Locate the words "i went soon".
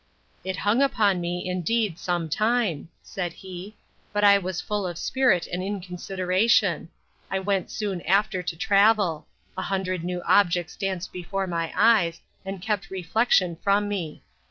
7.29-8.01